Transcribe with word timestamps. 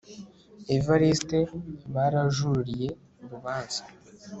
evariste 0.75 1.39
barajururiye 1.93 2.89
urubanza 3.23 3.81